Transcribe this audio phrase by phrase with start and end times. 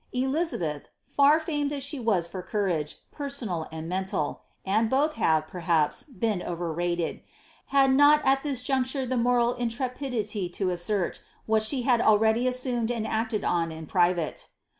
[0.15, 0.85] Eli zabeth,
[1.19, 6.41] liir faineil as she was fur courage, perannal and mental— and both have, perhaps, been
[6.41, 7.21] over rated—
[7.67, 12.89] had not at this juncture the moral intrepidity to atiscrt, what she had already assumed
[12.89, 14.47] and acted on in private.